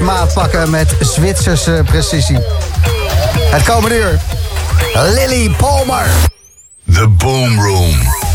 [0.00, 2.38] maat pakken met Zwitserse precisie.
[3.50, 4.20] Het komende uur,
[4.94, 6.06] Lily Palmer.
[6.92, 8.29] The Boom Room.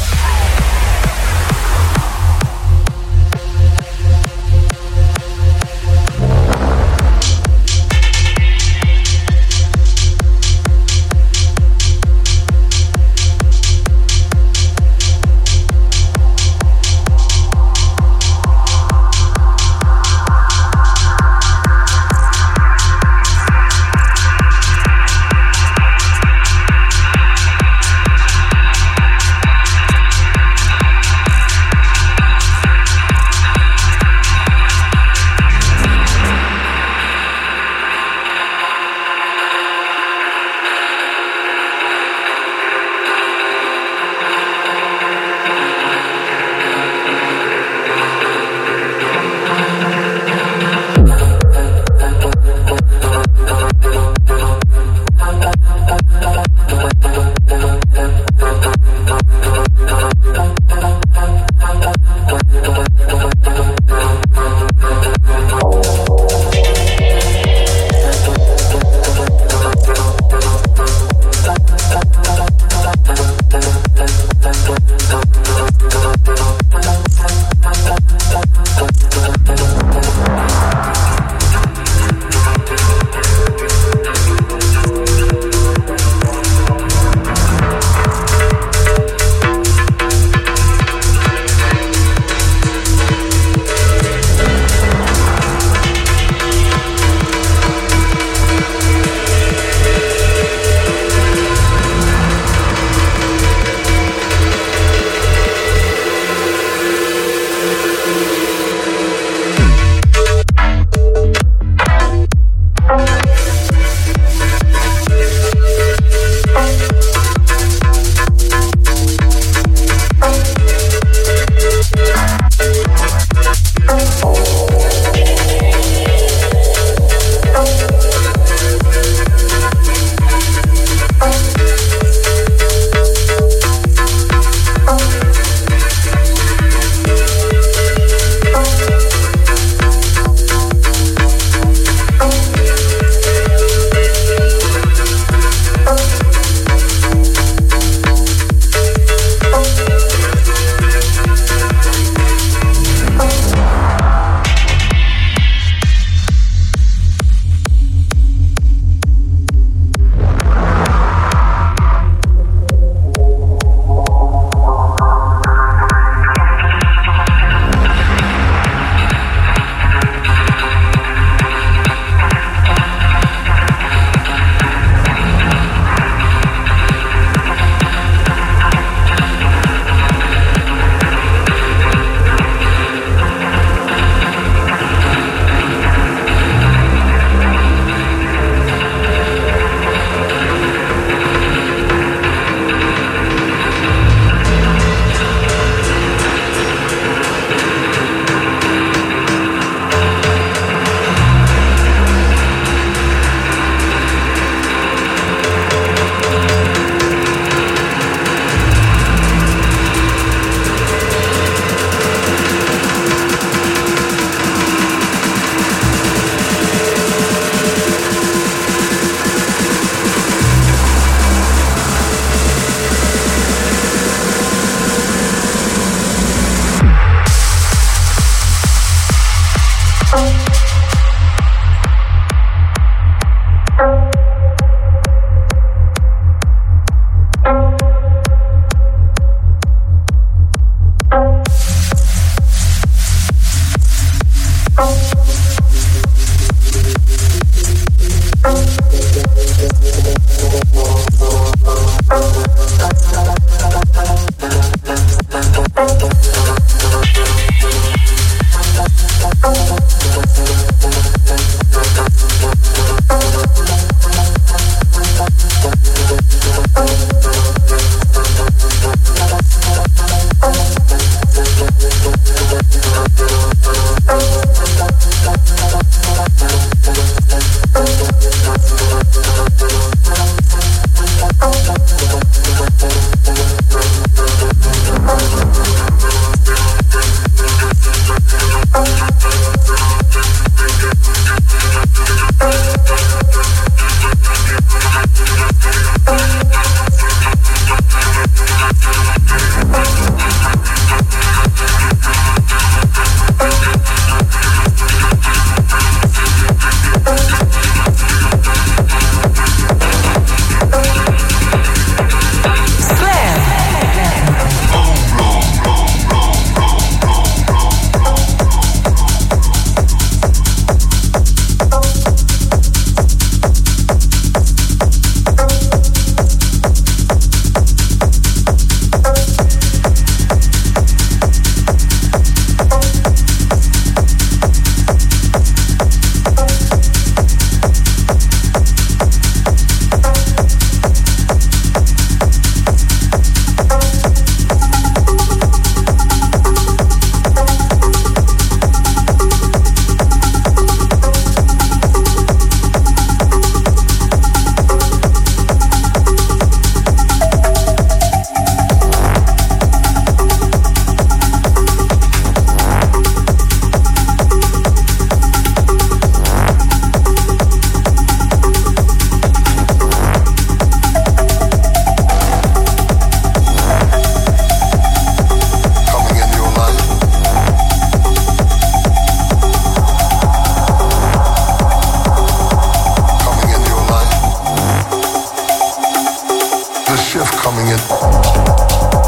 [387.32, 389.05] coming in.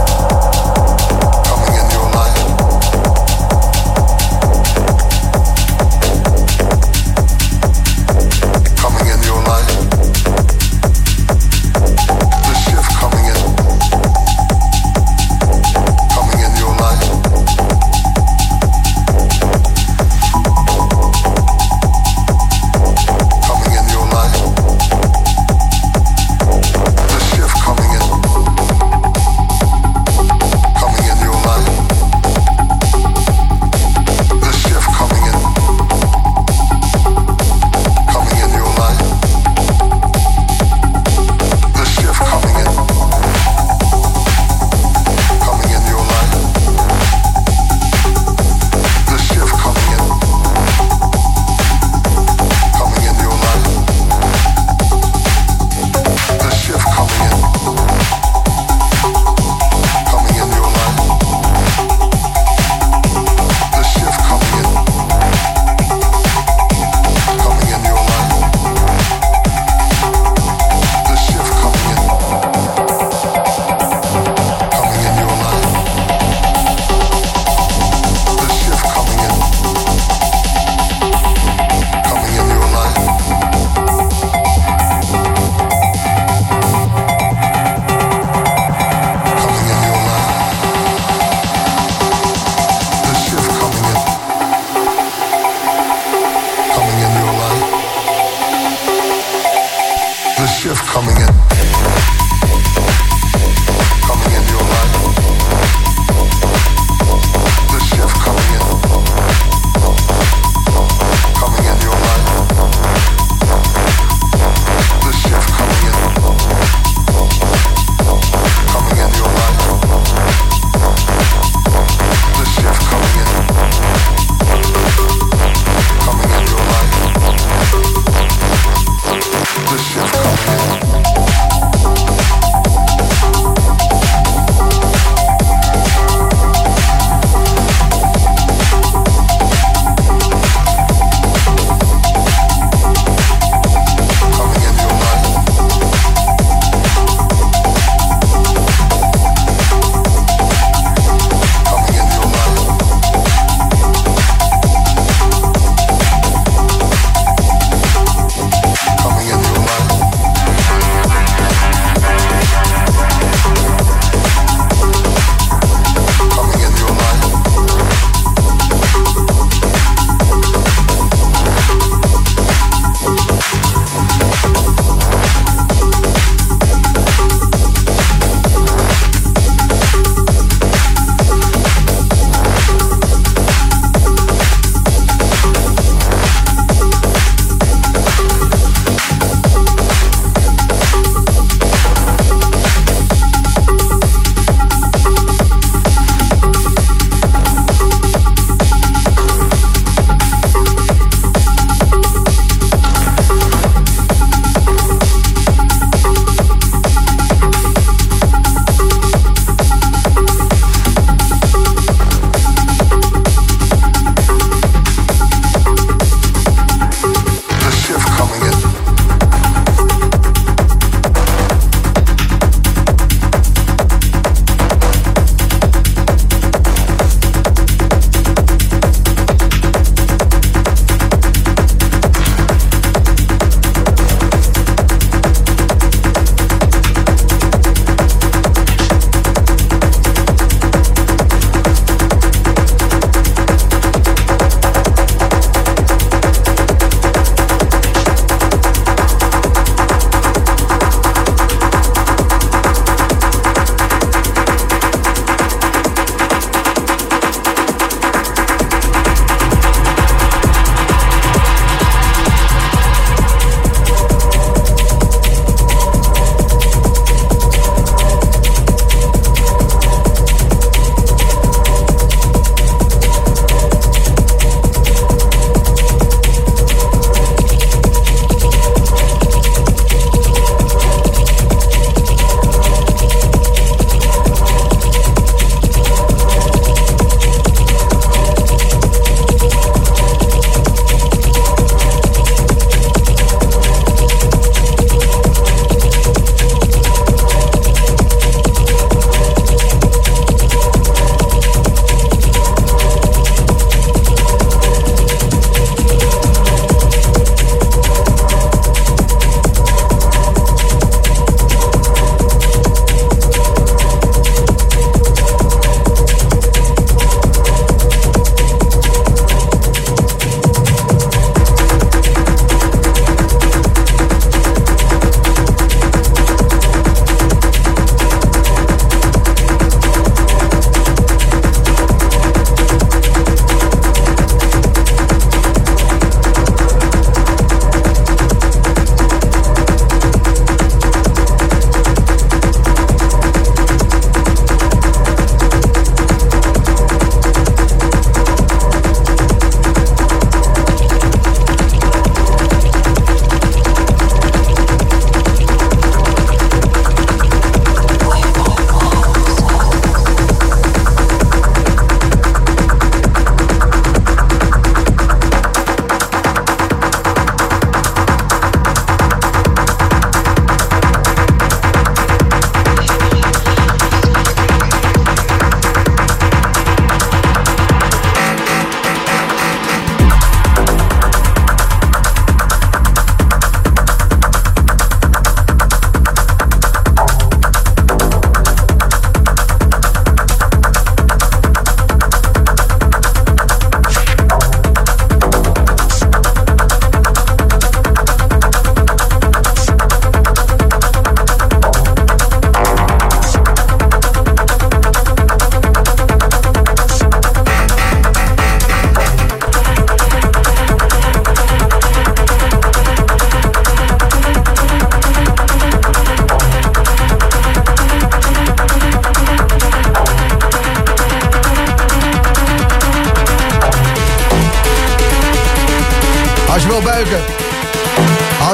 [100.37, 101.76] the shift coming in.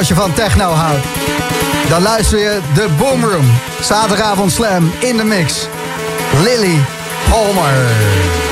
[0.04, 1.06] Als je van techno houdt.
[1.88, 3.46] Dan luister je de Boomroom.
[3.80, 5.68] Zaterdagavond Slam in de mix.
[6.42, 6.84] Lily
[7.30, 8.43] Palmer.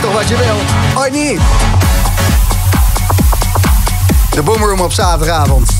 [0.00, 0.56] Wat je wil.
[1.02, 1.40] Ooit niet.
[4.34, 5.70] De Boomroom op zaterdagavond.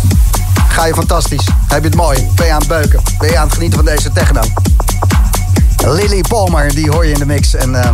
[0.68, 1.46] Ga je fantastisch.
[1.68, 2.28] Heb je het mooi.
[2.34, 3.02] Ben je aan het beuken.
[3.18, 4.40] Ben je aan het genieten van deze techno.
[5.86, 7.54] Lily Palmer, die hoor je in de mix.
[7.54, 7.90] En uh,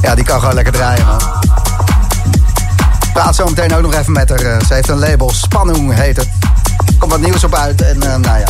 [0.00, 1.20] ja, die kan gewoon lekker draaien, man.
[3.12, 4.38] Praat zo meteen ook nog even met haar.
[4.38, 6.28] Eh, ze heeft een label, Spanning heet het.
[6.98, 8.46] Komt wat nieuws op uit en uh, nou ja,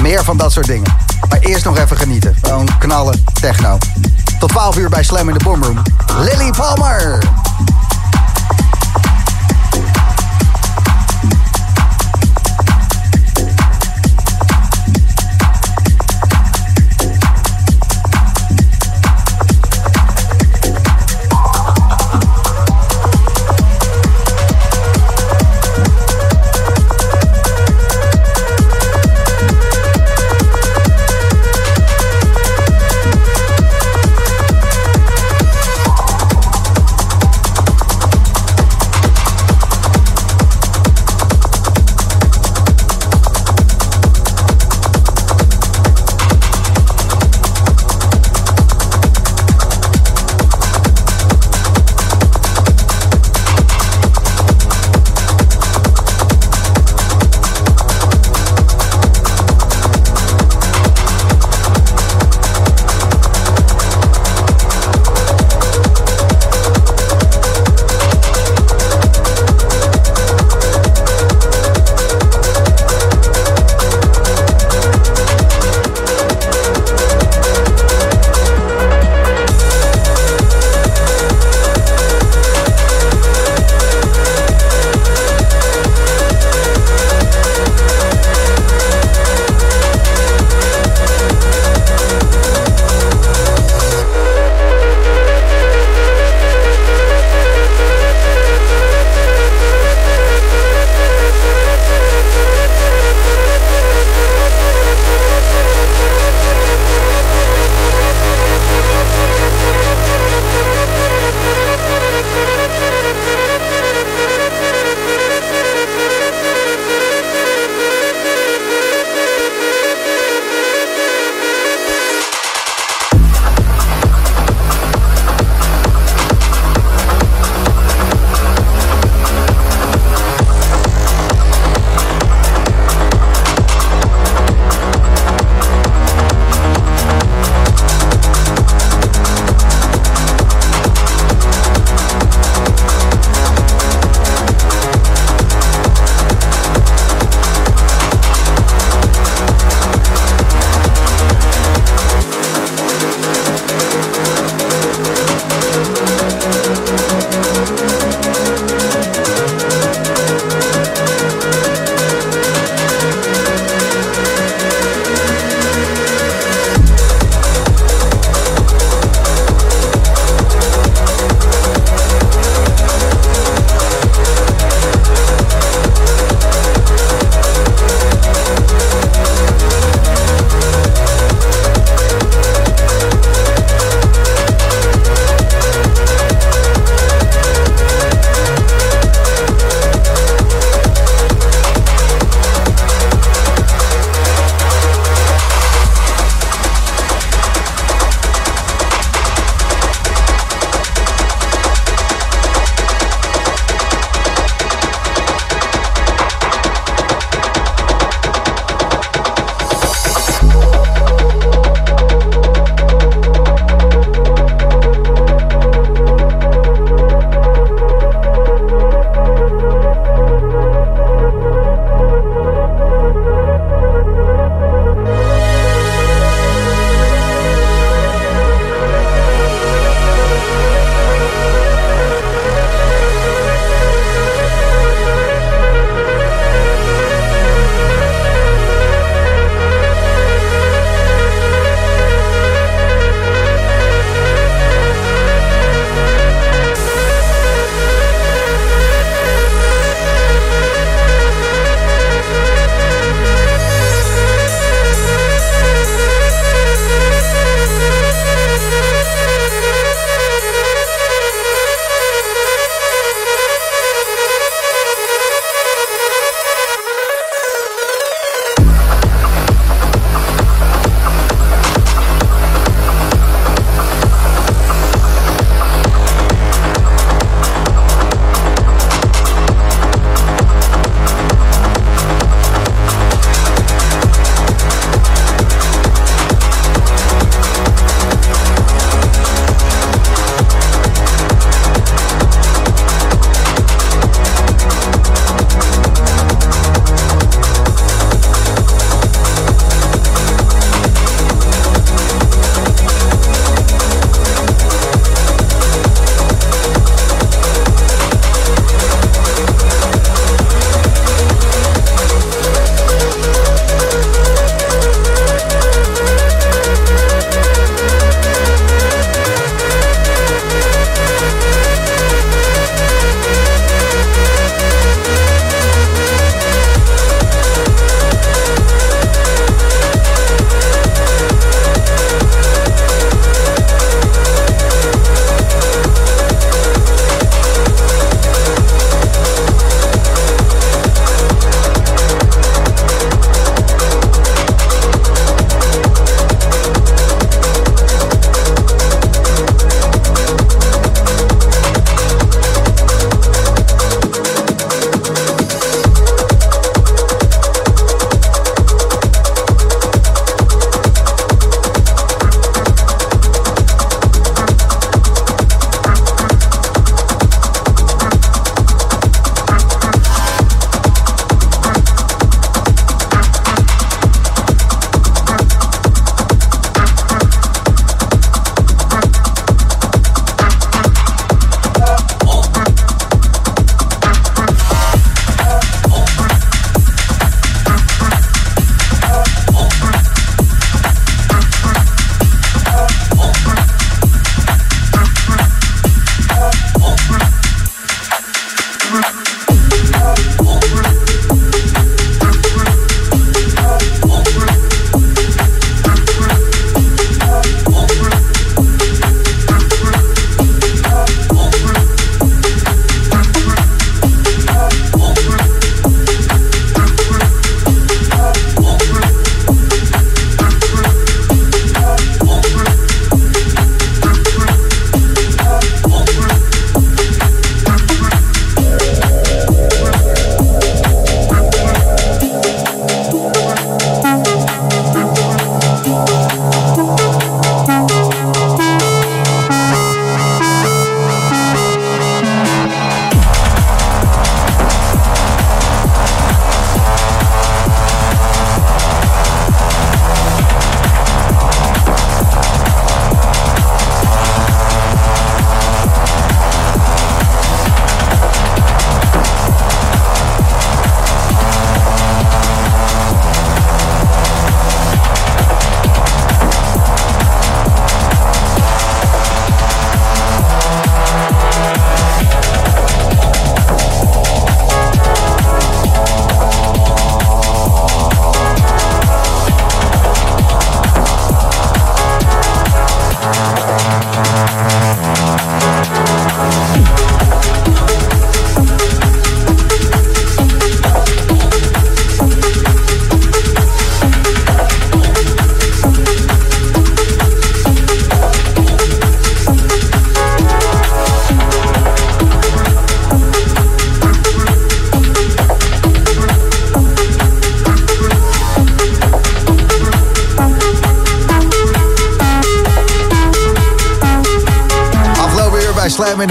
[0.00, 0.96] meer van dat soort dingen.
[1.28, 2.36] Maar eerst nog even genieten.
[2.42, 3.78] Gewoon knallen, techno.
[4.44, 5.82] Tot 12 uur bij Slam in de Boomroom.
[6.18, 7.18] Lily Palmer!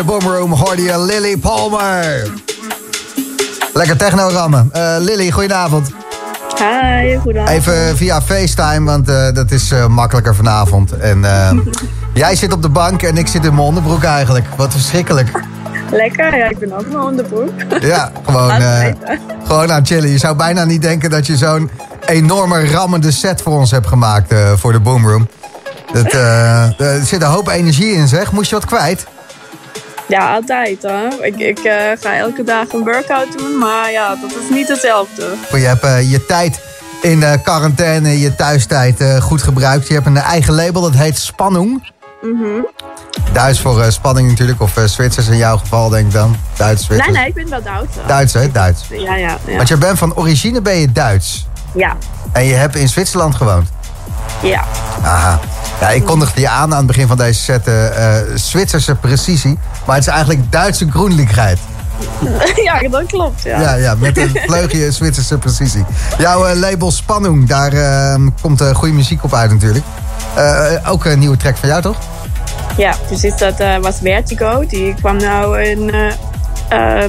[0.06, 2.28] De Boomroom hoorde je Lily Palmer.
[3.74, 4.72] Lekker techno rammen.
[4.76, 5.89] Uh, Lily, goedenavond.
[6.58, 7.58] Hi, goedenavond.
[7.58, 10.97] Even via FaceTime, want uh, dat is uh, makkelijker vanavond.
[10.97, 11.26] En
[12.14, 14.45] jij zit op de bank en ik zit in mijn onderbroek eigenlijk.
[14.58, 15.30] Wat verschrikkelijk.
[15.91, 17.51] Lekker, ja, ik ben ook mijn onderbroek.
[17.82, 18.51] Ja, gewoon,
[19.43, 20.10] gewoon aan chillen.
[20.10, 21.70] Je zou bijna niet denken dat je zo'n
[22.06, 25.28] enorme rammende set voor ons hebt gemaakt voor de Boomroom.
[25.93, 28.32] Dat, er zit een hoop energie in, zeg.
[28.32, 29.06] Moest je wat kwijt?
[30.08, 30.82] Ja, altijd.
[30.82, 31.08] Hè?
[31.26, 35.34] Ik, ik uh, ga elke dag een workout doen, maar ja, dat is niet hetzelfde.
[35.51, 36.62] Je hebt uh, je tijd
[37.01, 39.88] in uh, quarantaine, je thuistijd goed gebruikt.
[39.88, 41.91] Je hebt een eigen label, dat heet Spannung.
[42.22, 42.66] Mm
[43.34, 46.36] Duits voor spanning natuurlijk, of Zwitsers in jouw geval denk ik dan.
[46.58, 47.12] Duits, Zwitsers.
[47.12, 47.95] Nee, nee, ik ben wel Duits.
[48.08, 48.51] Duits, hè?
[48.51, 48.84] Duits.
[48.89, 49.56] Ja, ja, ja.
[49.56, 51.47] Want je bent van origine ben je Duits.
[51.76, 51.95] Ja.
[52.32, 53.70] En je hebt in Zwitserland gewoond.
[54.41, 54.64] Ja.
[55.04, 55.39] Aha.
[55.84, 59.58] Ja, ik kondigde je aan aan het begin van deze set uh, Zwitserse precisie.
[59.86, 61.60] Maar het is eigenlijk Duitse groenlijkheid.
[62.64, 63.62] Ja, dat klopt, ja.
[63.62, 65.86] Ja, ja met een vleugje Zwitserse precisie.
[66.18, 69.86] Jouw uh, label Spannung, daar uh, komt goede muziek op uit natuurlijk.
[70.86, 71.98] ook een nieuwe track van jou, toch?
[72.78, 73.38] Ja, precies.
[73.38, 74.66] Dat was Vertigo.
[74.66, 75.92] Die kwam nou in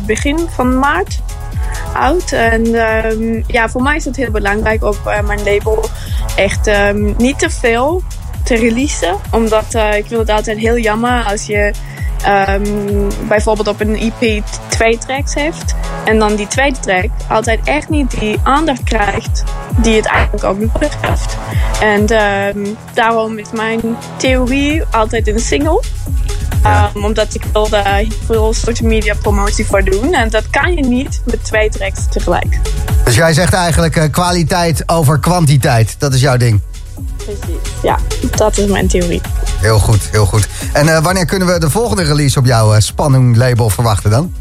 [0.07, 1.21] begin van maart
[1.97, 2.33] uit.
[2.33, 5.89] En um, ja, voor mij is het heel belangrijk op mijn label
[6.37, 8.03] echt um, niet te veel
[8.45, 9.17] te releasen.
[9.31, 11.73] Omdat uh, ik vind het altijd heel jammer als je
[12.49, 15.75] um, bijvoorbeeld op een EP twee tracks heeft.
[16.05, 19.45] En dan die tweede track altijd echt niet die aandacht krijgt
[19.77, 21.37] die het eigenlijk ook nodig heeft.
[21.81, 22.23] En
[22.57, 23.81] um, daarom is mijn
[24.17, 25.83] theorie altijd een single.
[26.63, 26.91] Ja.
[26.95, 30.15] Um, omdat ik wil daar veel social media promotie voor doen.
[30.15, 32.59] En dat kan je niet met twee tracks tegelijk.
[33.05, 35.95] Dus jij zegt eigenlijk uh, kwaliteit over kwantiteit.
[35.99, 36.61] Dat is jouw ding.
[37.25, 37.99] Precies, ja.
[38.31, 39.21] Dat is mijn theorie.
[39.61, 40.49] Heel goed, heel goed.
[40.73, 44.35] En uh, wanneer kunnen we de volgende release op jouw uh, Spannung label verwachten dan?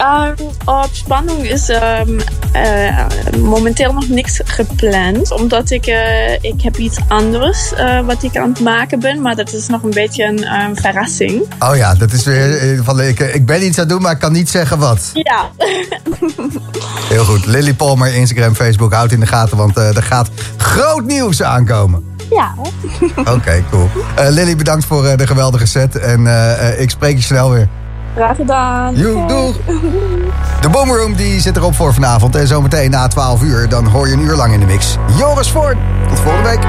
[0.00, 2.20] Um, op Spannung is um,
[2.56, 3.06] uh,
[3.38, 5.32] momenteel nog niks gepland.
[5.32, 9.22] Omdat ik, uh, ik heb iets anders uh, wat ik aan het maken ben.
[9.22, 11.42] Maar dat is nog een beetje een um, verrassing.
[11.58, 14.18] Oh ja, dat is weer van ik, ik ben iets aan het doen, maar ik
[14.18, 15.10] kan niet zeggen wat.
[15.12, 15.50] Ja.
[17.08, 17.46] Heel goed.
[17.46, 19.56] Lily Palmer, Instagram, Facebook, houd in de gaten.
[19.56, 22.13] Want er gaat groot nieuws aankomen.
[22.30, 22.54] Ja.
[23.16, 23.88] Oké, okay, cool.
[24.28, 25.98] Lily, bedankt voor de geweldige set.
[25.98, 26.26] En
[26.78, 27.68] ik spreek je snel weer.
[28.14, 28.94] Graag gedaan.
[29.26, 29.56] Doeg.
[30.60, 32.36] De Boomroom die zit erop voor vanavond.
[32.36, 34.96] En zometeen na 12 uur, dan hoor je een uur lang in de mix.
[35.16, 35.76] Joris Voort.
[36.08, 36.64] Tot volgende week.